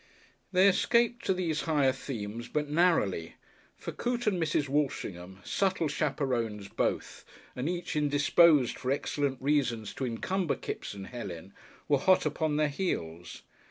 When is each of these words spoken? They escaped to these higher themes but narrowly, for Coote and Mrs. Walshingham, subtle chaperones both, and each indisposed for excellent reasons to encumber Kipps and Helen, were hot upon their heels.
They 0.51 0.67
escaped 0.67 1.23
to 1.27 1.33
these 1.35 1.61
higher 1.69 1.91
themes 1.91 2.47
but 2.47 2.67
narrowly, 2.67 3.35
for 3.77 3.91
Coote 3.91 4.25
and 4.25 4.41
Mrs. 4.41 4.67
Walshingham, 4.67 5.41
subtle 5.43 5.87
chaperones 5.87 6.69
both, 6.69 7.23
and 7.55 7.69
each 7.69 7.95
indisposed 7.95 8.79
for 8.79 8.89
excellent 8.89 9.39
reasons 9.39 9.93
to 9.93 10.05
encumber 10.07 10.55
Kipps 10.55 10.95
and 10.95 11.05
Helen, 11.05 11.53
were 11.87 11.99
hot 11.99 12.25
upon 12.25 12.55
their 12.55 12.69
heels. 12.69 13.43